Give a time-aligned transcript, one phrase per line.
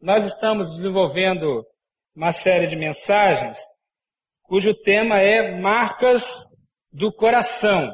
[0.00, 1.66] nós estamos desenvolvendo
[2.14, 3.58] uma série de mensagens
[4.44, 6.46] cujo tema é Marcas
[6.92, 7.92] do Coração.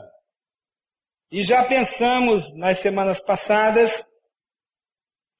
[1.31, 4.07] E já pensamos nas semanas passadas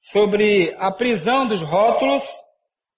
[0.01, 2.23] sobre a prisão dos rótulos,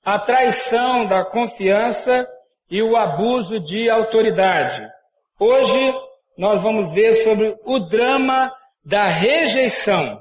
[0.03, 2.27] a traição da confiança
[2.71, 4.81] e o abuso de autoridade.
[5.39, 5.93] Hoje
[6.37, 8.51] nós vamos ver sobre o drama
[8.83, 10.19] da rejeição.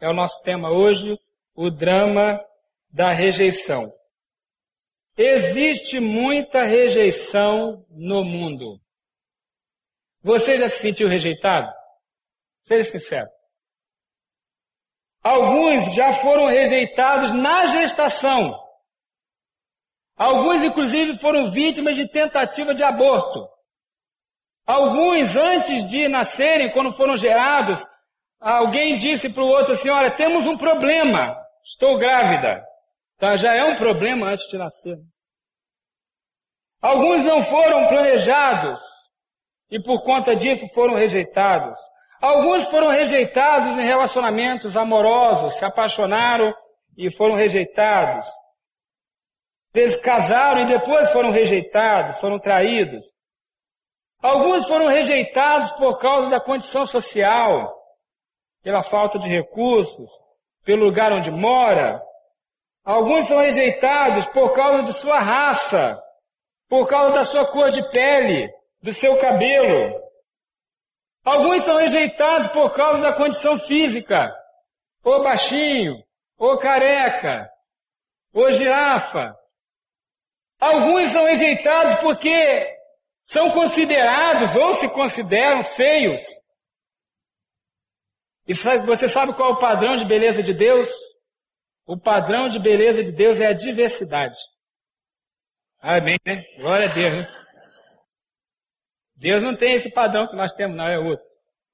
[0.00, 1.16] É o nosso tema hoje,
[1.54, 2.40] o drama
[2.92, 3.92] da rejeição.
[5.16, 8.80] Existe muita rejeição no mundo.
[10.22, 11.70] Você já se sentiu rejeitado?
[12.62, 13.28] Seja sincero.
[15.22, 18.58] Alguns já foram rejeitados na gestação.
[20.16, 23.46] Alguns, inclusive, foram vítimas de tentativa de aborto.
[24.66, 27.86] Alguns, antes de nascerem, quando foram gerados,
[28.38, 32.62] alguém disse para o outro assim, olha, temos um problema, estou grávida.
[33.20, 33.36] Tá?
[33.36, 34.96] Já é um problema antes de nascer.
[36.80, 38.80] Alguns não foram planejados
[39.70, 41.76] e por conta disso foram rejeitados.
[42.20, 46.52] Alguns foram rejeitados em relacionamentos amorosos, se apaixonaram
[46.96, 48.26] e foram rejeitados.
[49.72, 53.04] Vezes casaram e depois foram rejeitados, foram traídos.
[54.22, 57.72] Alguns foram rejeitados por causa da condição social,
[58.62, 60.10] pela falta de recursos,
[60.64, 62.02] pelo lugar onde mora.
[62.84, 66.00] Alguns são rejeitados por causa de sua raça,
[66.68, 68.50] por causa da sua cor de pele,
[68.82, 70.00] do seu cabelo.
[71.24, 74.34] Alguns são rejeitados por causa da condição física,
[75.04, 76.02] ou baixinho,
[76.38, 77.50] ou careca,
[78.32, 79.36] ou girafa.
[80.58, 82.78] Alguns são rejeitados porque
[83.22, 86.20] são considerados ou se consideram feios.
[88.46, 90.88] E você sabe qual é o padrão de beleza de Deus?
[91.90, 94.38] O padrão de beleza de Deus é a diversidade.
[95.80, 96.40] Amém, né?
[96.56, 97.26] Glória a Deus, né?
[99.16, 101.26] Deus não tem esse padrão que nós temos, não, é outro.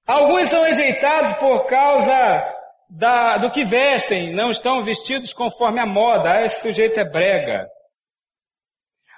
[0.07, 2.15] Alguns são rejeitados por causa
[2.89, 6.33] da, do que vestem, não estão vestidos conforme a moda.
[6.33, 7.69] Ah, esse sujeito é brega.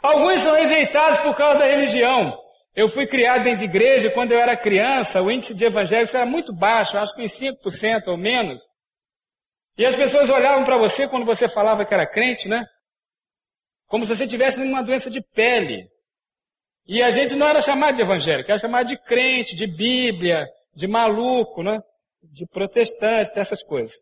[0.03, 2.37] Alguns são rejeitados por causa da religião.
[2.75, 6.27] Eu fui criado dentro de igreja, quando eu era criança, o índice de evangélicos era
[6.27, 8.59] muito baixo, acho que em 5% ou menos.
[9.79, 12.67] E as pessoas olhavam para você quando você falava que era crente, né?
[13.87, 15.89] Como se você tivesse uma doença de pele.
[16.85, 20.45] E a gente não era chamado de evangélico, era chamado de crente, de Bíblia,
[20.75, 21.81] de maluco, né?
[22.21, 23.95] De protestante, dessas coisas.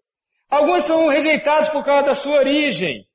[0.49, 3.07] Alguns são rejeitados por causa da sua origem.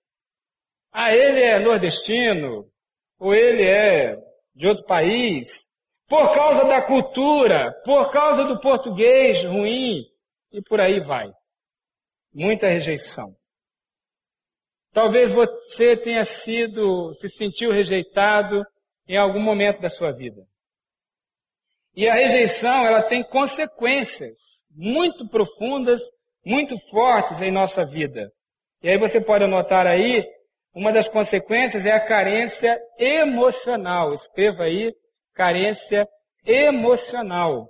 [0.91, 2.69] Ah, ele é nordestino,
[3.17, 4.15] ou ele é
[4.53, 5.67] de outro país,
[6.07, 10.03] por causa da cultura, por causa do português ruim,
[10.51, 11.31] e por aí vai.
[12.33, 13.35] Muita rejeição.
[14.93, 18.63] Talvez você tenha sido, se sentiu rejeitado
[19.07, 20.41] em algum momento da sua vida.
[21.95, 26.01] E a rejeição, ela tem consequências muito profundas,
[26.45, 28.31] muito fortes em nossa vida.
[28.81, 30.25] E aí você pode anotar aí
[30.73, 34.13] uma das consequências é a carência emocional.
[34.13, 34.93] Escreva aí,
[35.33, 36.07] carência
[36.45, 37.69] emocional.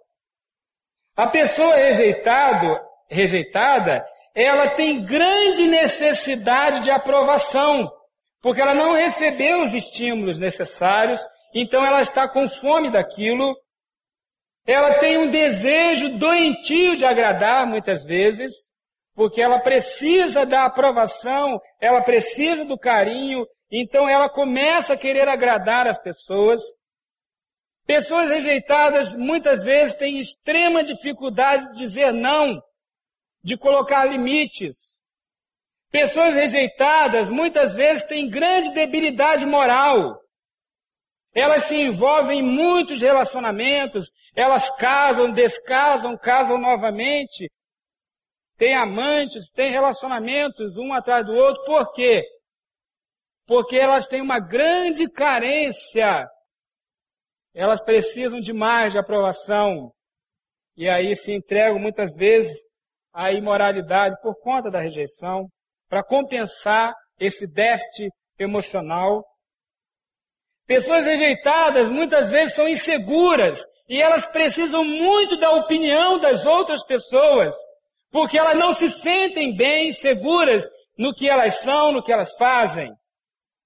[1.15, 2.67] A pessoa rejeitado,
[3.09, 7.91] rejeitada, ela tem grande necessidade de aprovação,
[8.41, 11.19] porque ela não recebeu os estímulos necessários,
[11.53, 13.55] então ela está com fome daquilo.
[14.65, 18.51] Ela tem um desejo doentio de agradar muitas vezes,
[19.13, 25.87] porque ela precisa da aprovação, ela precisa do carinho, então ela começa a querer agradar
[25.87, 26.61] as pessoas.
[27.85, 32.61] Pessoas rejeitadas muitas vezes têm extrema dificuldade de dizer não,
[33.43, 34.99] de colocar limites.
[35.89, 40.21] Pessoas rejeitadas muitas vezes têm grande debilidade moral.
[41.33, 47.49] Elas se envolvem em muitos relacionamentos, elas casam, descasam, casam novamente,
[48.57, 51.63] tem amantes, tem relacionamentos um atrás do outro.
[51.63, 52.23] Por quê?
[53.47, 56.27] Porque elas têm uma grande carência.
[57.53, 59.91] Elas precisam de mais de aprovação.
[60.77, 62.70] E aí se entregam muitas vezes
[63.13, 65.47] à imoralidade por conta da rejeição,
[65.89, 68.09] para compensar esse déficit
[68.39, 69.23] emocional.
[70.65, 77.53] Pessoas rejeitadas muitas vezes são inseguras e elas precisam muito da opinião das outras pessoas
[78.11, 80.67] porque elas não se sentem bem, seguras
[80.97, 82.91] no que elas são, no que elas fazem.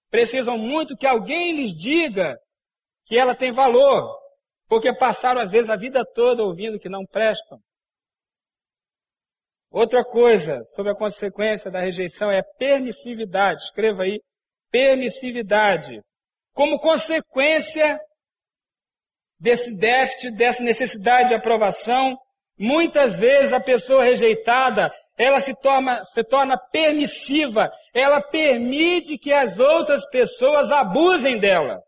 [0.10, 2.38] Precisam muito que alguém lhes diga
[3.06, 4.16] que ela tem valor,
[4.68, 7.58] porque passaram às vezes a vida toda ouvindo que não prestam.
[9.76, 13.62] Outra coisa sobre a consequência da rejeição é permissividade.
[13.62, 14.22] Escreva aí,
[14.72, 16.00] permissividade.
[16.54, 18.00] Como consequência
[19.38, 22.18] desse déficit, dessa necessidade de aprovação,
[22.58, 29.60] muitas vezes a pessoa rejeitada, ela se torna, se torna permissiva, ela permite que as
[29.60, 31.82] outras pessoas abusem dela.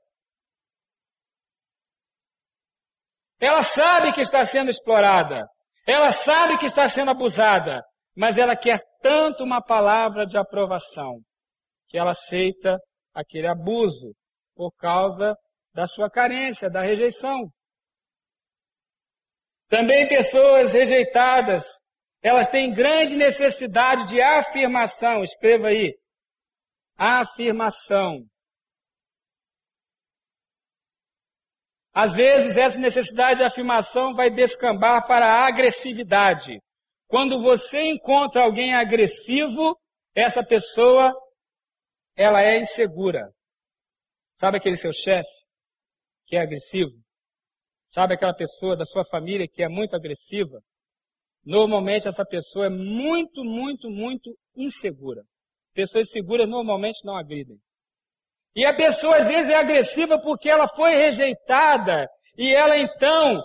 [3.40, 5.48] Ela sabe que está sendo explorada,
[5.88, 7.82] ela sabe que está sendo abusada,
[8.16, 11.22] mas ela quer tanto uma palavra de aprovação
[11.88, 12.78] que ela aceita
[13.14, 14.14] aquele abuso
[14.54, 15.34] por causa
[15.74, 17.50] da sua carência, da rejeição.
[19.70, 21.64] Também pessoas rejeitadas,
[22.22, 25.24] elas têm grande necessidade de afirmação.
[25.24, 25.94] Escreva aí.
[26.98, 28.26] Afirmação.
[32.00, 36.62] Às vezes, essa necessidade de afirmação vai descambar para a agressividade.
[37.08, 39.76] Quando você encontra alguém agressivo,
[40.14, 41.12] essa pessoa,
[42.16, 43.34] ela é insegura.
[44.36, 45.28] Sabe aquele seu chefe?
[46.28, 46.92] que é agressivo?
[47.88, 50.62] Sabe aquela pessoa da sua família que é muito agressiva?
[51.44, 55.24] Normalmente essa pessoa é muito, muito, muito insegura.
[55.74, 57.58] Pessoas seguras normalmente não agridem.
[58.58, 63.40] E a pessoa às vezes é agressiva porque ela foi rejeitada e ela então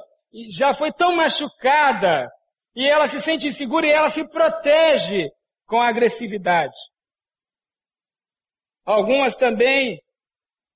[0.49, 2.27] já foi tão machucada
[2.75, 5.29] e ela se sente insegura e ela se protege
[5.67, 6.75] com a agressividade.
[8.87, 10.01] Algumas também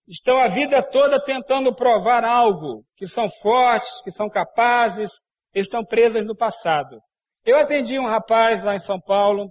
[0.07, 5.13] estão a vida toda tentando provar algo, que são fortes, que são capazes,
[5.55, 7.01] estão presas no passado.
[7.43, 9.51] Eu atendi um rapaz lá em São Paulo,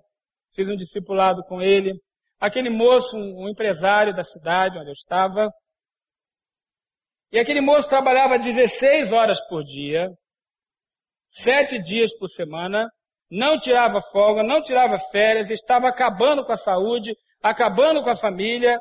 [0.53, 1.91] fiz um discipulado com ele.
[2.45, 5.49] Aquele moço, um empresário da cidade onde eu estava,
[7.31, 10.11] e aquele moço trabalhava 16 horas por dia,
[11.27, 12.87] sete dias por semana,
[13.31, 18.77] não tirava folga, não tirava férias, estava acabando com a saúde, acabando com a família,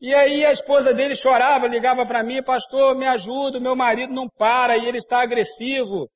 [0.00, 4.26] e aí a esposa dele chorava, ligava para mim, pastor, me ajuda, meu marido não
[4.38, 6.08] para e ele está agressivo.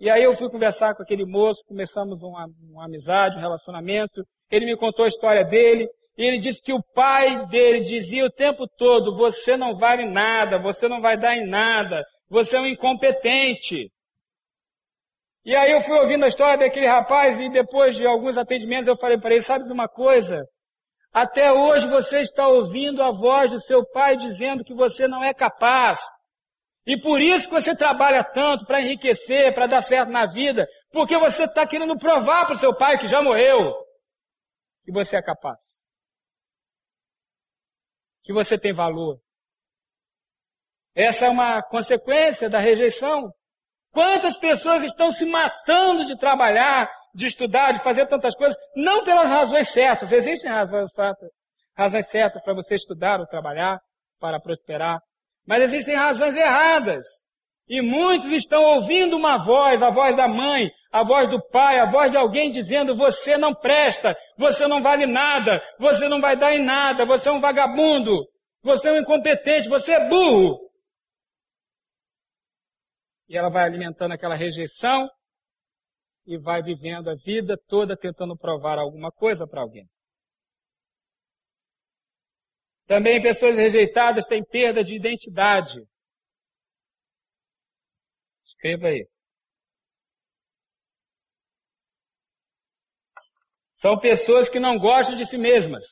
[0.00, 4.24] E aí eu fui conversar com aquele moço, começamos uma, uma amizade, um relacionamento.
[4.50, 8.30] Ele me contou a história dele e ele disse que o pai dele dizia o
[8.30, 12.66] tempo todo: você não vale nada, você não vai dar em nada, você é um
[12.66, 13.90] incompetente.
[15.44, 18.96] E aí eu fui ouvindo a história daquele rapaz e depois de alguns atendimentos eu
[18.96, 20.42] falei para ele: sabe de uma coisa?
[21.12, 25.32] Até hoje você está ouvindo a voz do seu pai dizendo que você não é
[25.32, 26.00] capaz.
[26.86, 31.18] E por isso que você trabalha tanto para enriquecer, para dar certo na vida, porque
[31.18, 33.74] você está querendo provar para o seu pai que já morreu
[34.84, 35.75] que você é capaz.
[38.26, 39.20] Que você tem valor.
[40.94, 43.30] Essa é uma consequência da rejeição.
[43.92, 49.28] Quantas pessoas estão se matando de trabalhar, de estudar, de fazer tantas coisas, não pelas
[49.28, 50.10] razões certas.
[50.10, 51.30] Existem razões certas,
[51.76, 53.78] razões certas para você estudar ou trabalhar,
[54.18, 54.98] para prosperar.
[55.46, 57.06] Mas existem razões erradas.
[57.68, 61.90] E muitos estão ouvindo uma voz, a voz da mãe, a voz do pai, a
[61.90, 66.54] voz de alguém dizendo, você não presta, você não vale nada, você não vai dar
[66.54, 68.12] em nada, você é um vagabundo,
[68.62, 70.70] você é um incompetente, você é burro.
[73.28, 75.08] E ela vai alimentando aquela rejeição,
[76.26, 79.88] e vai vivendo a vida toda tentando provar alguma coisa para alguém.
[82.86, 85.80] Também pessoas rejeitadas têm perda de identidade.
[88.56, 89.06] Escreva aí.
[93.70, 95.84] São pessoas que não gostam de si mesmas.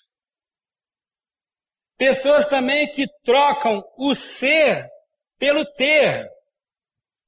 [1.99, 4.89] Pessoas também que trocam o ser
[5.39, 6.27] pelo ter.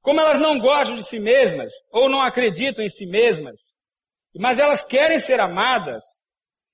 [0.01, 3.77] Como elas não gostam de si mesmas, ou não acreditam em si mesmas,
[4.35, 6.03] mas elas querem ser amadas,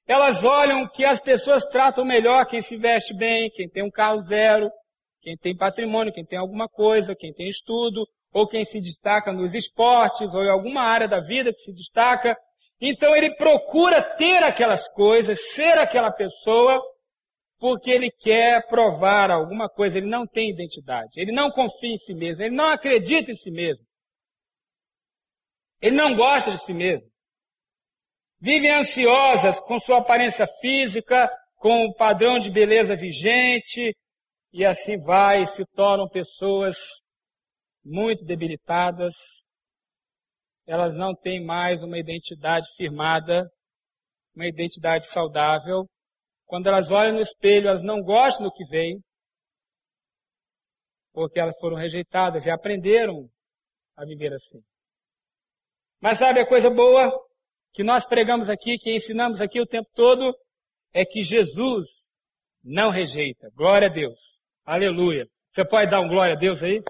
[0.08, 4.20] elas olham que as pessoas tratam melhor quem se veste bem, quem tem um carro
[4.20, 4.70] zero,
[5.24, 9.54] quem tem patrimônio, quem tem alguma coisa, quem tem estudo, ou quem se destaca nos
[9.54, 12.36] esportes, ou em alguma área da vida que se destaca.
[12.82, 16.82] Então ele procura ter aquelas coisas, ser aquela pessoa,
[17.58, 22.14] porque ele quer provar alguma coisa, ele não tem identidade, ele não confia em si
[22.14, 23.86] mesmo, ele não acredita em si mesmo.
[25.82, 27.10] Ele não gosta de si mesmo.
[28.42, 33.96] Vivem ansiosas com sua aparência física, com o padrão de beleza vigente,
[34.54, 36.78] e assim vai, se tornam pessoas
[37.84, 39.14] muito debilitadas.
[40.66, 43.50] Elas não têm mais uma identidade firmada,
[44.36, 45.86] uma identidade saudável,
[46.46, 49.02] quando elas olham no espelho, elas não gostam do que veem,
[51.12, 53.28] porque elas foram rejeitadas e aprenderam
[53.98, 54.62] a viver assim.
[56.00, 57.12] Mas sabe a coisa boa?
[57.74, 60.34] que nós pregamos aqui, que ensinamos aqui o tempo todo,
[60.94, 61.88] é que Jesus
[62.64, 63.50] não rejeita.
[63.56, 64.43] Glória a Deus.
[64.66, 65.28] Aleluia.
[65.52, 66.82] Você pode dar um glória a Deus aí?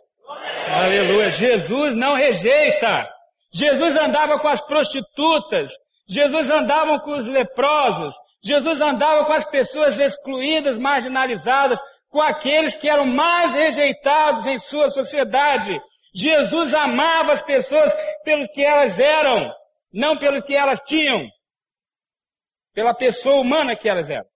[0.70, 1.32] Aleluia.
[1.32, 3.10] Jesus não rejeita.
[3.54, 5.72] Jesus andava com as prostitutas.
[6.08, 8.14] Jesus andava com os leprosos.
[8.44, 14.90] Jesus andava com as pessoas excluídas, marginalizadas, com aqueles que eram mais rejeitados em sua
[14.90, 15.80] sociedade.
[16.14, 17.92] Jesus amava as pessoas
[18.24, 19.52] pelo que elas eram,
[19.92, 21.28] não pelo que elas tinham,
[22.74, 24.28] pela pessoa humana que elas eram.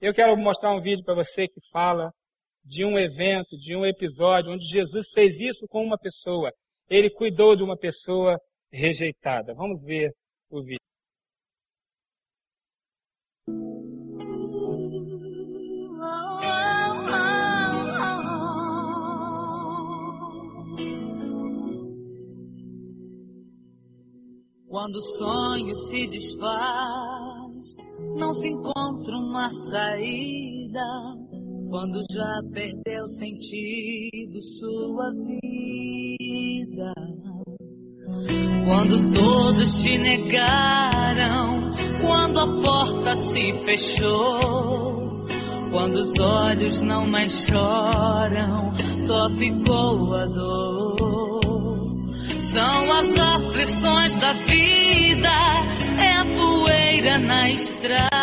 [0.00, 2.12] Eu quero mostrar um vídeo para você que fala
[2.64, 6.50] de um evento, de um episódio onde Jesus fez isso com uma pessoa.
[6.88, 8.38] Ele cuidou de uma pessoa
[8.72, 9.54] rejeitada.
[9.54, 10.10] Vamos ver
[10.50, 10.78] o vídeo.
[24.68, 27.76] Quando o sonho se desfaz,
[28.16, 30.82] não se encontra uma saída.
[31.74, 36.94] Quando já perdeu sentido sua vida.
[38.64, 41.56] Quando todos te negaram,
[42.00, 45.26] quando a porta se fechou,
[45.72, 51.74] quando os olhos não mais choram, só ficou a dor.
[52.28, 55.28] São as aflições da vida,
[55.98, 58.13] é a poeira na estrada,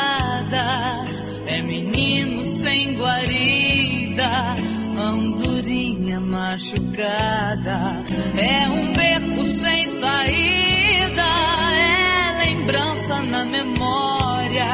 [6.52, 8.04] machucada,
[8.38, 14.66] é um beco sem saída, é lembrança na memória,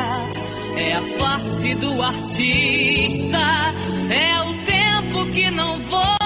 [0.76, 3.38] é a face do artista,
[4.10, 6.17] é o tempo que não volta.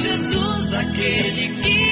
[0.00, 1.87] Jesus aquele que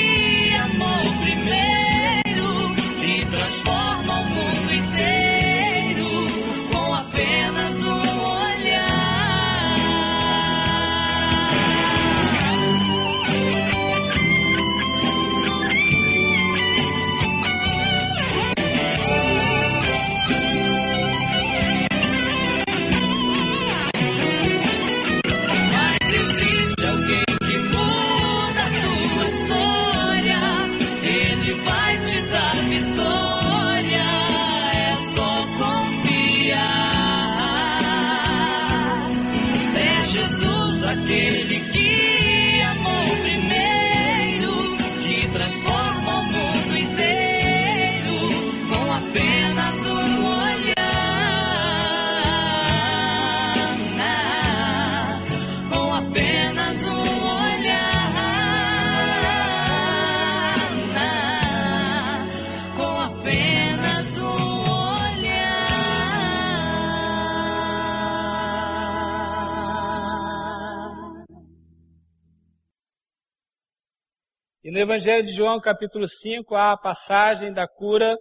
[74.76, 78.14] no Evangelho de João, capítulo 5, há a passagem da cura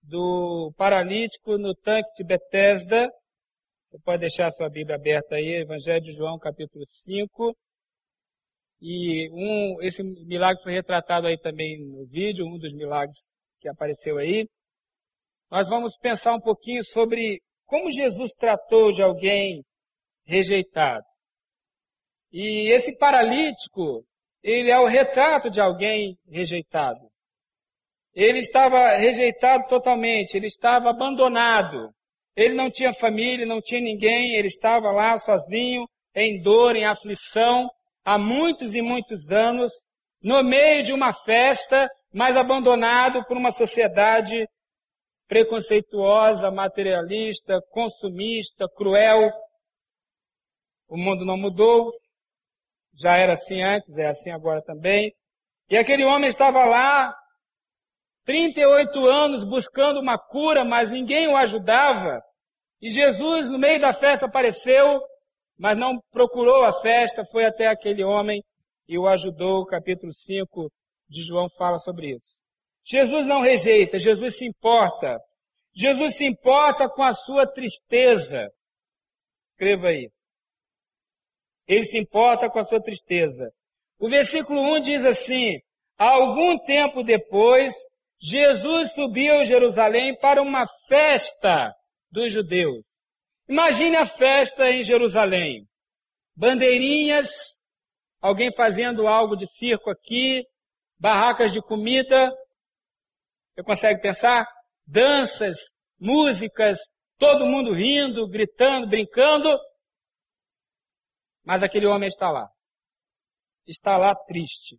[0.00, 3.10] do paralítico no tanque de Betesda.
[3.84, 7.56] Você pode deixar sua Bíblia aberta aí, Evangelho de João, capítulo 5.
[8.80, 13.18] E um, esse milagre foi retratado aí também no vídeo, um dos milagres
[13.58, 14.46] que apareceu aí.
[15.50, 19.64] Nós vamos pensar um pouquinho sobre como Jesus tratou de alguém
[20.24, 21.04] rejeitado.
[22.30, 24.04] E esse paralítico,
[24.46, 27.00] ele é o retrato de alguém rejeitado.
[28.14, 31.90] Ele estava rejeitado totalmente, ele estava abandonado.
[32.36, 35.84] Ele não tinha família, não tinha ninguém, ele estava lá sozinho,
[36.14, 37.68] em dor, em aflição,
[38.04, 39.72] há muitos e muitos anos,
[40.22, 44.46] no meio de uma festa, mas abandonado por uma sociedade
[45.26, 49.28] preconceituosa, materialista, consumista, cruel.
[50.88, 51.92] O mundo não mudou,
[52.96, 55.12] já era assim antes, é assim agora também.
[55.68, 57.14] E aquele homem estava lá,
[58.24, 62.20] 38 anos buscando uma cura, mas ninguém o ajudava.
[62.80, 65.00] E Jesus, no meio da festa, apareceu,
[65.58, 68.42] mas não procurou a festa, foi até aquele homem
[68.88, 69.60] e o ajudou.
[69.60, 70.70] O capítulo 5
[71.08, 72.42] de João fala sobre isso.
[72.84, 75.18] Jesus não rejeita, Jesus se importa.
[75.74, 78.48] Jesus se importa com a sua tristeza.
[79.52, 80.10] Escreva aí.
[81.66, 83.50] Ele se importa com a sua tristeza.
[83.98, 85.58] O versículo 1 diz assim,
[85.98, 87.72] Algum tempo depois,
[88.20, 91.72] Jesus subiu a Jerusalém para uma festa
[92.10, 92.84] dos judeus.
[93.48, 95.66] Imagine a festa em Jerusalém.
[96.34, 97.56] Bandeirinhas,
[98.20, 100.44] alguém fazendo algo de circo aqui,
[100.98, 102.30] barracas de comida.
[103.54, 104.46] Você consegue pensar?
[104.86, 105.56] Danças,
[105.98, 106.78] músicas,
[107.18, 109.48] todo mundo rindo, gritando, brincando.
[111.46, 112.48] Mas aquele homem está lá.
[113.64, 114.76] Está lá triste.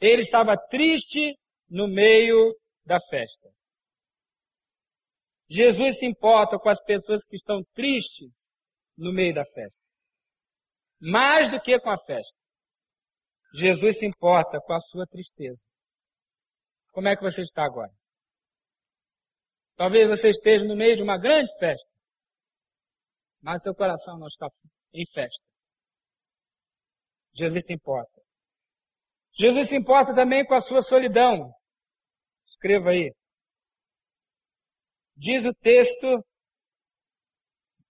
[0.00, 1.38] Ele estava triste
[1.70, 2.48] no meio
[2.84, 3.48] da festa.
[5.48, 8.52] Jesus se importa com as pessoas que estão tristes
[8.96, 9.84] no meio da festa.
[11.00, 12.38] Mais do que com a festa.
[13.54, 15.62] Jesus se importa com a sua tristeza.
[16.90, 17.92] Como é que você está agora?
[19.76, 21.88] Talvez você esteja no meio de uma grande festa,
[23.40, 24.48] mas seu coração não está
[24.92, 25.48] em festa.
[27.38, 28.20] Jesus se importa.
[29.38, 31.52] Jesus se importa também com a sua solidão.
[32.48, 33.12] Escreva aí.
[35.16, 36.24] Diz o texto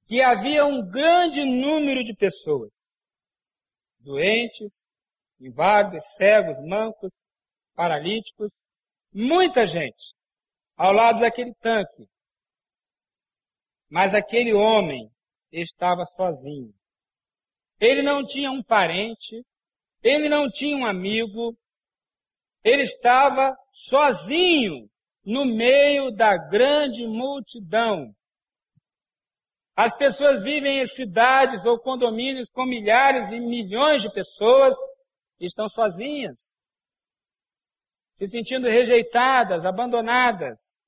[0.07, 2.73] que havia um grande número de pessoas,
[3.99, 4.91] doentes,
[5.41, 7.13] inválidos, cegos, mancos,
[7.75, 8.53] paralíticos,
[9.13, 10.15] muita gente
[10.77, 12.07] ao lado daquele tanque.
[13.91, 15.11] Mas aquele homem
[15.51, 16.78] estava sozinho.
[17.81, 19.45] Ele não tinha um parente,
[20.03, 21.57] ele não tinha um amigo,
[22.65, 24.89] ele estava sozinho
[25.25, 28.15] no meio da grande multidão.
[29.77, 34.75] As pessoas vivem em cidades ou condomínios com milhares e milhões de pessoas
[35.39, 36.59] e estão sozinhas,
[38.11, 40.83] se sentindo rejeitadas, abandonadas.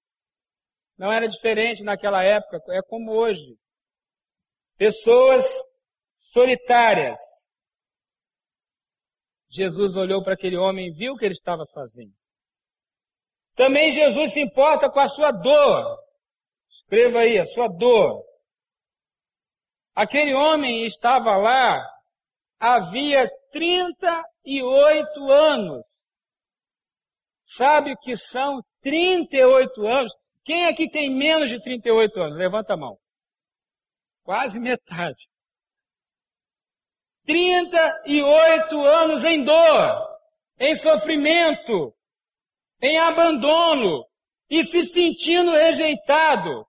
[0.99, 3.56] Não era diferente naquela época, é como hoje.
[4.76, 5.47] Pessoas
[6.21, 7.19] solitárias,
[9.50, 12.12] Jesus olhou para aquele homem e viu que ele estava sozinho.
[13.57, 15.99] Também Jesus se importa com a sua dor.
[16.71, 18.23] Escreva aí, a sua dor.
[19.94, 21.83] Aquele homem estava lá
[22.61, 25.87] havia 38 anos.
[27.42, 30.12] Sabe o que são 38 anos?
[30.44, 32.38] Quem aqui tem menos de 38 anos?
[32.38, 32.97] Levanta a mão.
[34.23, 35.29] Quase metade.
[37.31, 40.19] 38 anos em dor,
[40.59, 41.95] em sofrimento,
[42.83, 44.05] em abandono
[44.51, 46.66] e se sentindo rejeitado.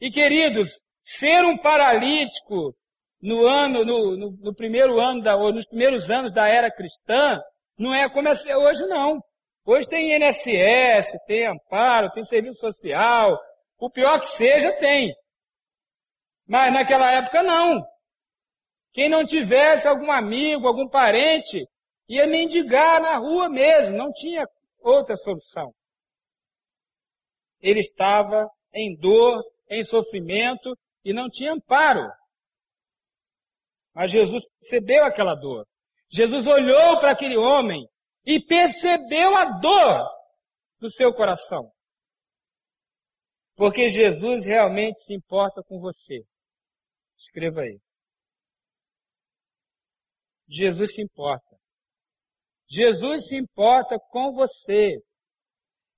[0.00, 0.68] E queridos,
[1.02, 2.72] ser um paralítico
[3.20, 7.40] no ano, no, no, no primeiro ano da, ou nos primeiros anos da era cristã,
[7.76, 9.18] não é como é hoje não.
[9.64, 13.36] Hoje tem INSS, tem amparo, tem serviço social,
[13.76, 15.12] o pior que seja tem.
[16.46, 17.84] Mas naquela época não.
[18.96, 21.68] Quem não tivesse algum amigo, algum parente,
[22.08, 24.48] ia mendigar na rua mesmo, não tinha
[24.80, 25.70] outra solução.
[27.60, 32.10] Ele estava em dor, em sofrimento e não tinha amparo.
[33.94, 35.66] Mas Jesus percebeu aquela dor.
[36.08, 37.86] Jesus olhou para aquele homem
[38.24, 40.08] e percebeu a dor
[40.80, 41.70] do seu coração.
[43.56, 46.24] Porque Jesus realmente se importa com você.
[47.18, 47.78] Escreva aí.
[50.48, 51.56] Jesus se importa.
[52.68, 54.96] Jesus se importa com você.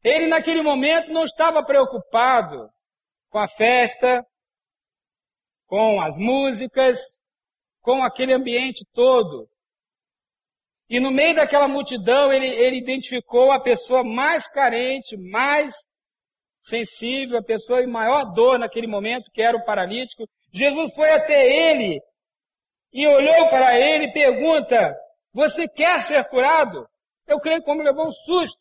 [0.02, 2.68] Ele naquele momento não estava preocupado
[3.30, 4.24] com a festa,
[5.66, 6.98] com as músicas,
[7.80, 9.48] com aquele ambiente todo.
[10.88, 15.72] E no meio daquela multidão, ele, ele identificou a pessoa mais carente, mais
[16.58, 20.24] sensível, a pessoa em maior dor naquele momento, que era o paralítico.
[20.52, 22.00] Jesus foi até ele
[22.92, 24.94] e olhou para ele e pergunta,
[25.33, 26.88] você quer ser curado?
[27.27, 28.59] Eu creio como levou um susto.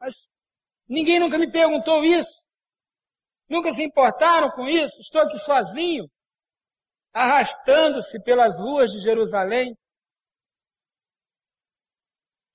[0.00, 0.14] Mas
[0.88, 2.42] ninguém nunca me perguntou isso.
[3.48, 4.98] Nunca se importaram com isso.
[5.00, 6.04] Estou aqui sozinho,
[7.12, 9.76] arrastando-se pelas ruas de Jerusalém.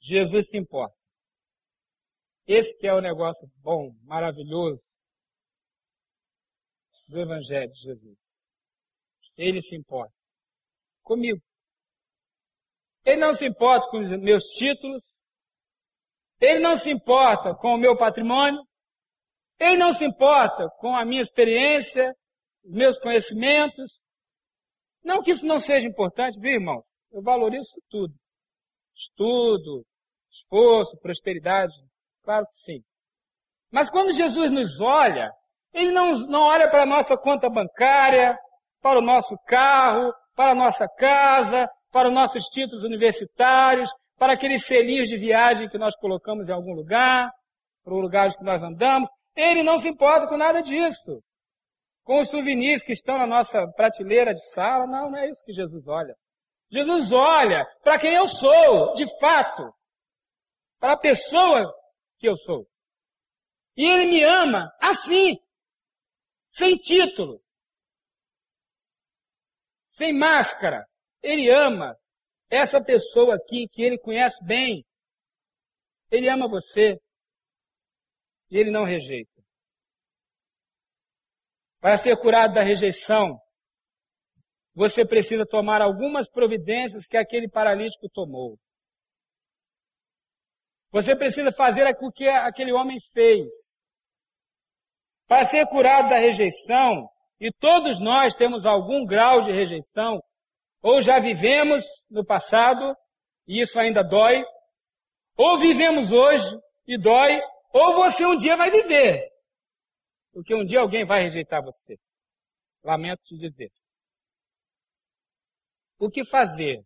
[0.01, 0.95] Jesus se importa.
[2.47, 4.81] Esse que é o negócio bom, maravilhoso
[7.09, 8.36] do Evangelho de Jesus.
[9.37, 10.13] Ele se importa
[11.03, 11.41] comigo.
[13.05, 15.01] Ele não se importa com os meus títulos.
[16.41, 18.61] Ele não se importa com o meu patrimônio.
[19.57, 22.13] Ele não se importa com a minha experiência,
[22.63, 24.03] os meus conhecimentos.
[25.03, 26.85] Não que isso não seja importante, viu, irmãos?
[27.11, 28.13] Eu valorizo tudo.
[28.93, 29.85] Estudo,
[30.29, 31.73] esforço, prosperidade.
[32.23, 32.83] Claro que sim.
[33.71, 35.31] Mas quando Jesus nos olha,
[35.73, 38.37] Ele não, não olha para a nossa conta bancária,
[38.87, 44.65] para o nosso carro, para a nossa casa, para os nossos títulos universitários, para aqueles
[44.65, 47.29] selinhos de viagem que nós colocamos em algum lugar,
[47.83, 49.09] para o lugar que nós andamos.
[49.35, 51.21] Ele não se importa com nada disso.
[52.05, 55.51] Com os souvenirs que estão na nossa prateleira de sala, não, não é isso que
[55.51, 56.15] Jesus olha.
[56.71, 59.69] Jesus olha para quem eu sou, de fato,
[60.79, 61.69] para a pessoa
[62.19, 62.65] que eu sou.
[63.75, 65.35] E ele me ama assim,
[66.51, 67.41] sem título,
[69.97, 70.85] sem máscara.
[71.23, 71.97] Ele ama
[72.49, 74.85] essa pessoa aqui que ele conhece bem.
[76.11, 76.99] Ele ama você.
[78.51, 79.41] E ele não rejeita.
[81.79, 83.39] Para ser curado da rejeição,
[84.73, 88.57] você precisa tomar algumas providências que aquele paralítico tomou.
[90.91, 93.83] Você precisa fazer o que aquele homem fez.
[95.27, 100.21] Para ser curado da rejeição, e todos nós temos algum grau de rejeição,
[100.81, 102.95] ou já vivemos no passado,
[103.47, 104.43] e isso ainda dói,
[105.35, 106.49] ou vivemos hoje
[106.87, 107.39] e dói,
[107.71, 109.27] ou você um dia vai viver.
[110.33, 111.95] Porque um dia alguém vai rejeitar você.
[112.83, 113.69] Lamento te dizer.
[115.99, 116.83] O que fazer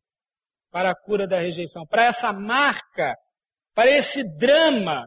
[0.69, 1.85] para a cura da rejeição?
[1.85, 3.15] Para essa marca,
[3.73, 5.05] para esse drama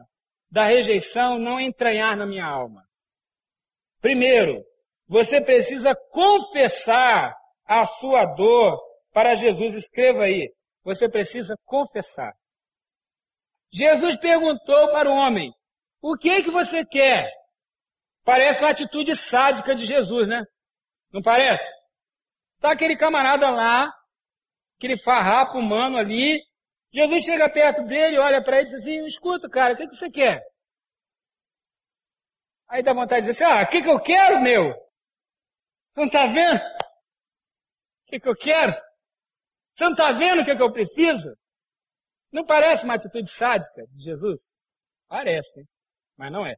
[0.49, 2.83] da rejeição não entranhar na minha alma.
[3.99, 4.63] Primeiro,
[5.07, 8.79] você precisa confessar a sua dor
[9.13, 9.75] para Jesus.
[9.75, 10.51] Escreva aí.
[10.83, 12.33] Você precisa confessar.
[13.71, 15.51] Jesus perguntou para o homem,
[16.01, 17.29] o que é que você quer?
[18.23, 20.43] Parece uma atitude sádica de Jesus, né?
[21.11, 21.69] Não parece?
[22.59, 23.91] Tá aquele camarada lá,
[24.77, 26.39] aquele farrapo humano ali.
[26.93, 29.87] Jesus chega perto dele, olha para ele e diz assim, escuta, cara, o que, é
[29.87, 30.41] que você quer?
[32.67, 34.84] Aí dá vontade de dizer assim, ah, o que, que eu quero, meu?
[35.95, 36.57] Você não está vendo?
[36.57, 38.73] O que, que eu quero?
[39.73, 41.29] Você não está vendo o que, que eu preciso?
[42.33, 44.41] Não parece uma atitude sádica de Jesus?
[45.07, 45.65] Parece, hein?
[46.17, 46.55] mas não é.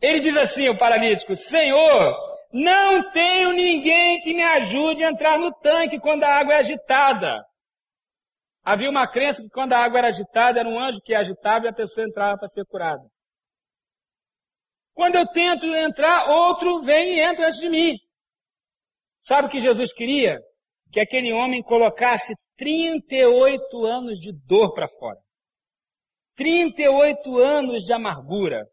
[0.00, 2.16] Ele diz assim, o paralítico, Senhor,
[2.52, 7.44] não tenho ninguém que me ajude a entrar no tanque quando a água é agitada.
[8.62, 11.68] Havia uma crença que quando a água era agitada, era um anjo que agitava e
[11.68, 13.02] a pessoa entrava para ser curada.
[14.94, 17.94] Quando eu tento entrar, outro vem e entra antes de mim.
[19.18, 20.38] Sabe o que Jesus queria?
[20.90, 25.18] Que aquele homem colocasse 38 anos de dor para fora.
[26.36, 28.66] 38 anos de amargura.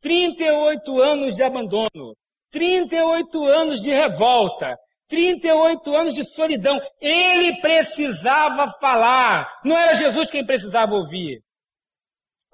[0.00, 2.14] 38 anos de abandono.
[2.50, 4.76] 38 anos de revolta.
[5.08, 6.78] 38 anos de solidão.
[7.00, 9.48] Ele precisava falar.
[9.64, 11.40] Não era Jesus quem precisava ouvir.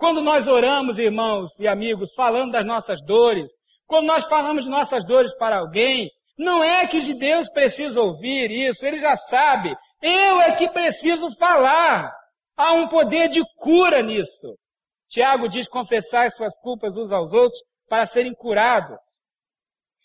[0.01, 3.51] Quando nós oramos, irmãos e amigos, falando das nossas dores,
[3.87, 8.51] quando nós falamos de nossas dores para alguém, não é que de Deus precisa ouvir
[8.51, 9.77] isso, ele já sabe.
[10.01, 12.11] Eu é que preciso falar.
[12.57, 14.57] Há um poder de cura nisso.
[15.11, 18.97] Tiago diz confessar as suas culpas uns aos outros para serem curados.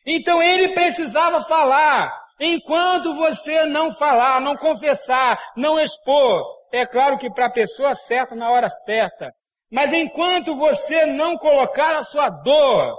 [0.05, 2.11] Então ele precisava falar.
[2.37, 8.35] Enquanto você não falar, não confessar, não expor, é claro que para a pessoa certa,
[8.35, 9.31] na hora certa,
[9.71, 12.95] mas enquanto você não colocar a sua dor,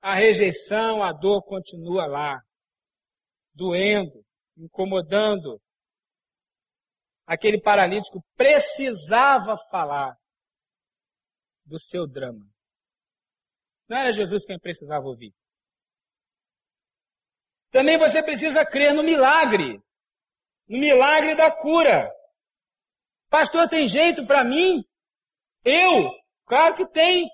[0.00, 2.40] a rejeição, a dor continua lá,
[3.54, 4.24] doendo,
[4.56, 5.60] incomodando.
[7.26, 10.16] Aquele paralítico precisava falar
[11.64, 12.46] do seu drama.
[13.88, 15.32] Não era Jesus quem precisava ouvir.
[17.70, 19.78] Também você precisa crer no milagre,
[20.66, 22.10] no milagre da cura.
[23.28, 24.82] Pastor, tem jeito para mim?
[25.64, 26.10] Eu?
[26.46, 27.28] Claro que tem.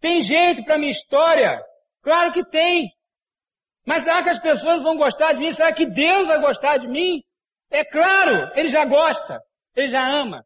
[0.00, 1.60] Tem jeito para minha história?
[2.02, 2.88] Claro que tem.
[3.86, 5.52] Mas será que as pessoas vão gostar de mim?
[5.52, 7.22] Será que Deus vai gostar de mim?
[7.70, 9.40] É claro, Ele já gosta,
[9.76, 10.44] Ele já ama.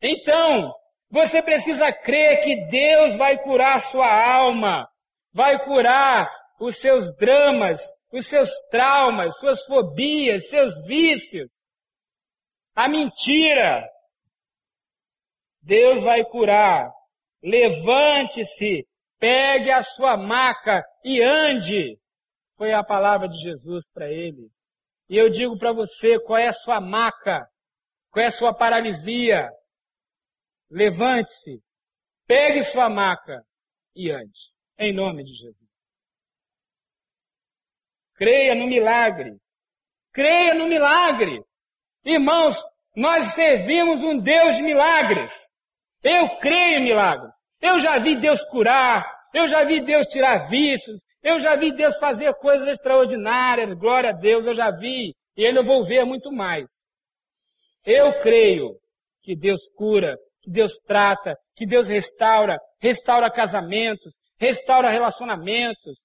[0.00, 0.72] Então,
[1.10, 4.88] você precisa crer que Deus vai curar sua alma,
[5.32, 7.80] vai curar os seus dramas,
[8.12, 11.50] os seus traumas, suas fobias, seus vícios,
[12.74, 13.84] a mentira,
[15.60, 16.90] Deus vai curar.
[17.42, 18.86] Levante-se,
[19.18, 21.98] pegue a sua maca e ande.
[22.56, 24.50] Foi a palavra de Jesus para ele.
[25.08, 27.46] E eu digo para você, qual é a sua maca?
[28.10, 29.48] Qual é a sua paralisia?
[30.70, 31.62] Levante-se,
[32.26, 33.42] pegue sua maca
[33.94, 34.52] e ande.
[34.78, 35.68] Em nome de Jesus.
[38.14, 39.30] Creia no milagre.
[40.12, 41.40] Creia no milagre.
[42.04, 42.56] Irmãos,
[42.98, 45.30] nós servimos um Deus de milagres.
[46.02, 47.32] Eu creio em milagres.
[47.60, 49.06] Eu já vi Deus curar.
[49.32, 51.00] Eu já vi Deus tirar vícios.
[51.22, 53.72] Eu já vi Deus fazer coisas extraordinárias.
[53.78, 55.14] Glória a Deus, eu já vi.
[55.36, 56.68] E ainda vou ver muito mais.
[57.86, 58.74] Eu creio
[59.22, 66.00] que Deus cura, que Deus trata, que Deus restaura, restaura casamentos, restaura relacionamentos,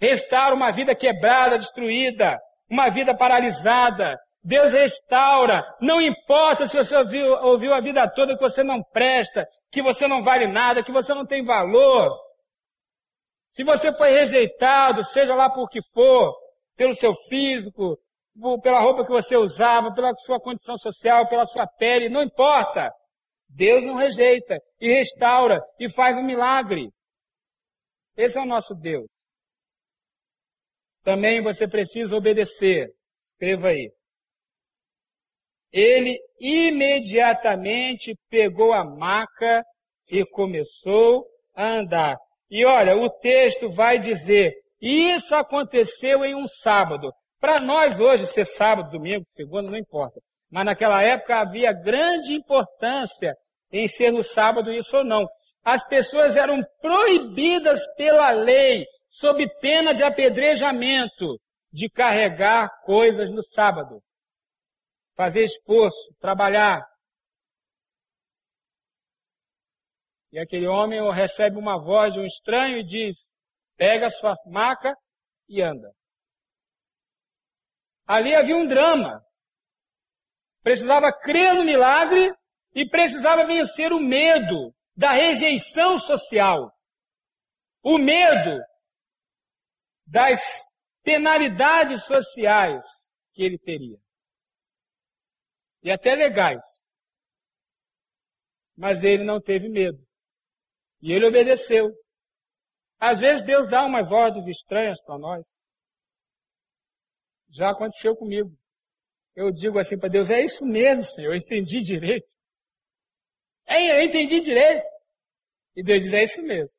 [0.00, 2.38] restaura uma vida quebrada, destruída,
[2.70, 4.16] uma vida paralisada.
[4.44, 5.62] Deus restaura.
[5.80, 10.08] Não importa se você ouviu, ouviu a vida toda que você não presta, que você
[10.08, 12.10] não vale nada, que você não tem valor.
[13.50, 16.34] Se você foi rejeitado, seja lá por que for,
[16.76, 17.96] pelo seu físico,
[18.62, 22.90] pela roupa que você usava, pela sua condição social, pela sua pele, não importa.
[23.48, 26.88] Deus não rejeita e restaura e faz um milagre.
[28.16, 29.10] Esse é o nosso Deus.
[31.04, 32.88] Também você precisa obedecer.
[33.20, 33.90] Escreva aí.
[35.72, 39.64] Ele imediatamente pegou a maca
[40.10, 42.16] e começou a andar.
[42.50, 47.10] E olha, o texto vai dizer, isso aconteceu em um sábado.
[47.40, 50.20] Para nós hoje, ser sábado, domingo, segunda, não importa.
[50.50, 53.34] Mas naquela época havia grande importância
[53.72, 55.26] em ser no sábado isso ou não.
[55.64, 61.38] As pessoas eram proibidas pela lei, sob pena de apedrejamento,
[61.72, 64.00] de carregar coisas no sábado.
[65.22, 66.84] Fazer esforço, trabalhar.
[70.32, 73.16] E aquele homem recebe uma voz de um estranho e diz,
[73.76, 74.96] pega sua maca
[75.48, 75.94] e anda.
[78.04, 79.24] Ali havia um drama.
[80.60, 82.34] Precisava crer no milagre
[82.74, 86.68] e precisava vencer o medo da rejeição social.
[87.80, 88.60] O medo
[90.04, 90.40] das
[91.04, 92.84] penalidades sociais
[93.32, 94.02] que ele teria.
[95.82, 96.64] E até legais.
[98.76, 99.98] Mas ele não teve medo.
[101.00, 101.90] E ele obedeceu.
[102.98, 105.46] Às vezes Deus dá umas ordens estranhas para nós.
[107.50, 108.56] Já aconteceu comigo.
[109.34, 112.30] Eu digo assim para Deus, é isso mesmo, Senhor, eu entendi direito.
[113.66, 114.84] É, eu entendi direito.
[115.74, 116.78] E Deus diz, é isso mesmo.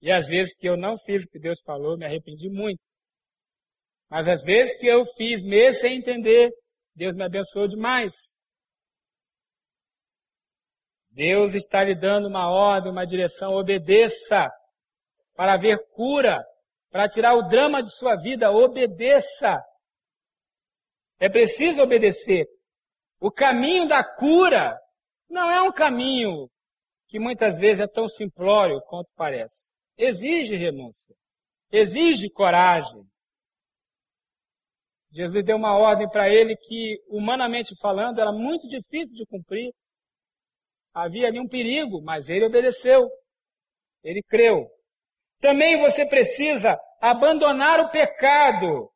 [0.00, 2.80] E às vezes que eu não fiz o que Deus falou, me arrependi muito.
[4.10, 6.50] Mas às vezes que eu fiz mesmo sem entender,
[6.94, 8.14] Deus me abençoou demais.
[11.10, 14.50] Deus está lhe dando uma ordem, uma direção, obedeça
[15.34, 16.44] para haver cura,
[16.90, 19.56] para tirar o drama de sua vida, obedeça.
[21.18, 22.46] É preciso obedecer.
[23.20, 24.78] O caminho da cura
[25.28, 26.48] não é um caminho
[27.08, 29.74] que muitas vezes é tão simplório quanto parece.
[29.96, 31.14] Exige renúncia.
[31.70, 33.04] Exige coragem.
[35.14, 39.72] Jesus deu uma ordem para ele que, humanamente falando, era muito difícil de cumprir.
[40.92, 43.08] Havia ali um perigo, mas ele obedeceu.
[44.02, 44.68] Ele creu.
[45.40, 48.90] Também você precisa abandonar o pecado.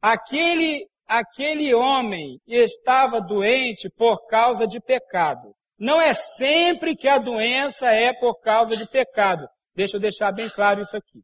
[0.00, 5.52] Aquele aquele homem estava doente por causa de pecado.
[5.76, 9.48] Não é sempre que a doença é por causa de pecado.
[9.74, 11.20] Deixa eu deixar bem claro isso aqui.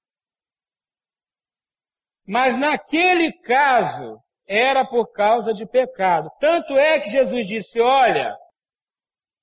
[2.27, 6.31] Mas naquele caso, era por causa de pecado.
[6.41, 8.37] Tanto é que Jesus disse, olha,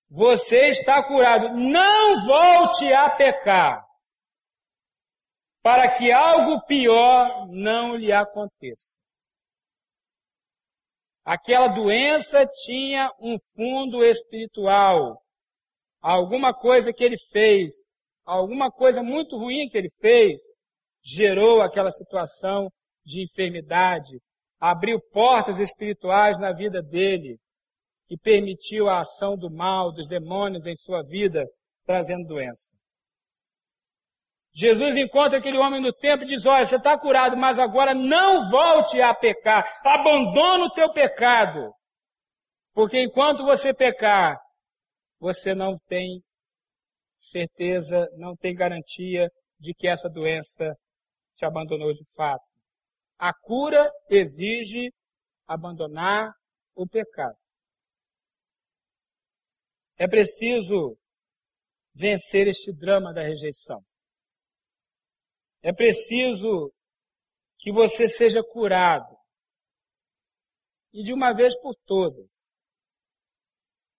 [0.09, 3.85] você está curado, não volte a pecar,
[5.61, 8.97] para que algo pior não lhe aconteça.
[11.25, 15.21] Aquela doença tinha um fundo espiritual.
[16.01, 17.73] Alguma coisa que ele fez,
[18.25, 20.41] alguma coisa muito ruim que ele fez,
[21.03, 22.69] gerou aquela situação
[23.05, 24.19] de enfermidade,
[24.59, 27.37] abriu portas espirituais na vida dele
[28.09, 31.45] e permitiu a ação do mal, dos demônios em sua vida,
[31.85, 32.73] trazendo doença.
[34.55, 38.49] Jesus encontra aquele homem no templo e diz, olha, você está curado, mas agora não
[38.49, 39.67] volte a pecar.
[39.83, 41.73] Abandona o teu pecado.
[42.71, 44.37] Porque enquanto você pecar,
[45.19, 46.21] você não tem
[47.17, 49.27] certeza, não tem garantia
[49.59, 50.75] de que essa doença
[51.43, 52.45] te abandonou de fato.
[53.19, 54.93] A cura exige
[55.45, 56.31] abandonar
[56.73, 57.37] o pecado.
[59.97, 60.97] É preciso
[61.93, 63.83] vencer este drama da rejeição.
[65.61, 66.73] É preciso
[67.59, 69.15] que você seja curado.
[70.93, 72.31] E de uma vez por todas.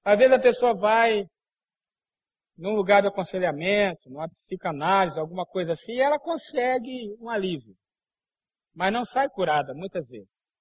[0.02, 1.24] Às vezes a pessoa vai
[2.56, 7.76] num lugar de aconselhamento, numa psicanálise, alguma coisa assim, ela consegue um alívio.
[8.74, 10.54] Mas não sai curada, muitas vezes.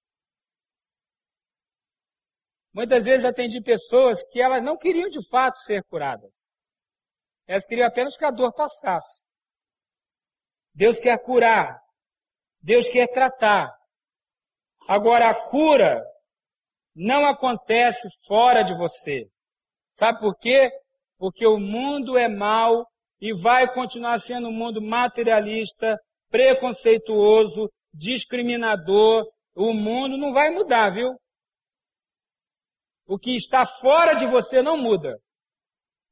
[2.72, 6.52] Muitas vezes atendi pessoas que elas não queriam de fato ser curadas.
[7.46, 9.24] Elas queriam apenas que a dor passasse.
[10.74, 11.80] Deus quer curar.
[12.60, 13.70] Deus quer tratar.
[14.88, 16.02] Agora, a cura
[16.94, 19.28] não acontece fora de você.
[19.92, 20.70] Sabe por quê?
[21.24, 22.86] Porque o mundo é mau
[23.18, 29.24] e vai continuar sendo um mundo materialista, preconceituoso, discriminador.
[29.54, 31.16] O mundo não vai mudar, viu?
[33.06, 35.16] O que está fora de você não muda.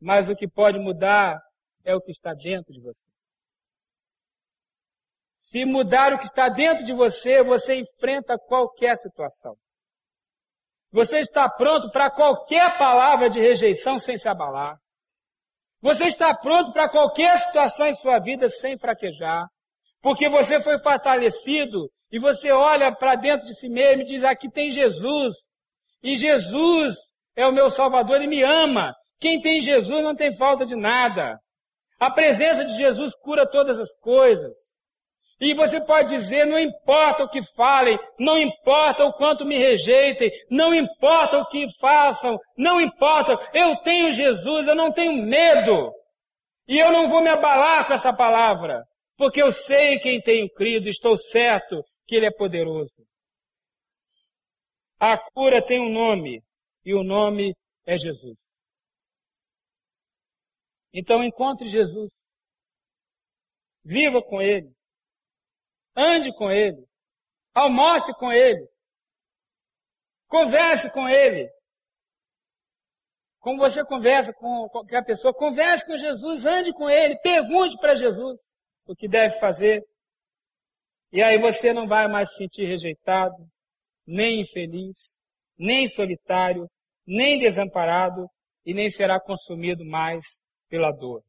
[0.00, 1.38] Mas o que pode mudar
[1.84, 3.10] é o que está dentro de você.
[5.34, 9.58] Se mudar o que está dentro de você, você enfrenta qualquer situação.
[10.90, 14.80] Você está pronto para qualquer palavra de rejeição sem se abalar.
[15.82, 19.46] Você está pronto para qualquer situação em sua vida sem fraquejar.
[20.00, 24.48] Porque você foi fortalecido e você olha para dentro de si mesmo e diz: aqui
[24.48, 25.34] tem Jesus.
[26.02, 26.94] E Jesus
[27.36, 28.94] é o meu Salvador e me ama.
[29.20, 31.38] Quem tem Jesus não tem falta de nada.
[31.98, 34.56] A presença de Jesus cura todas as coisas.
[35.42, 40.30] E você pode dizer, não importa o que falem, não importa o quanto me rejeitem,
[40.48, 45.92] não importa o que façam, não importa, eu tenho Jesus, eu não tenho medo.
[46.68, 48.84] E eu não vou me abalar com essa palavra,
[49.16, 53.04] porque eu sei quem tenho crido, estou certo que Ele é poderoso.
[55.00, 56.40] A cura tem um nome,
[56.84, 57.52] e o nome
[57.84, 58.38] é Jesus.
[60.94, 62.12] Então encontre Jesus.
[63.84, 64.72] Viva com Ele.
[65.96, 66.86] Ande com ele.
[67.54, 68.66] Almoce com ele.
[70.28, 71.50] Converse com ele.
[73.38, 78.40] Como você conversa com qualquer pessoa, converse com Jesus, ande com ele, pergunte para Jesus
[78.86, 79.82] o que deve fazer.
[81.12, 83.34] E aí você não vai mais se sentir rejeitado,
[84.06, 85.20] nem infeliz,
[85.58, 86.66] nem solitário,
[87.06, 88.26] nem desamparado
[88.64, 90.24] e nem será consumido mais
[90.68, 91.22] pela dor.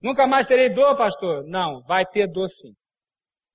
[0.00, 1.44] Nunca mais terei dor, pastor?
[1.44, 2.72] Não, vai ter dor sim.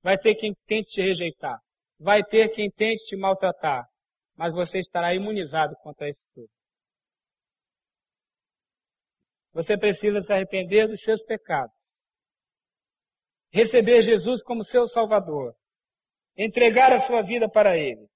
[0.05, 1.59] Vai ter quem tente te rejeitar.
[1.99, 3.89] Vai ter quem tente te maltratar.
[4.37, 6.47] Mas você estará imunizado contra isso tudo.
[9.51, 11.73] Você precisa se arrepender dos seus pecados.
[13.51, 15.55] Receber Jesus como seu Salvador.
[16.37, 18.07] Entregar a sua vida para Ele.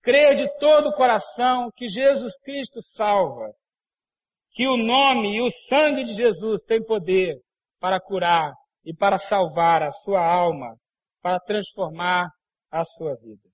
[0.00, 3.52] Crer de todo o coração que Jesus Cristo salva.
[4.52, 7.38] Que o nome e o sangue de Jesus têm poder
[7.78, 10.78] para curar e para salvar a sua alma
[11.26, 12.30] para transformar
[12.70, 13.50] a sua vida.